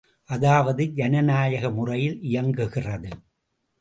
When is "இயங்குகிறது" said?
2.21-3.11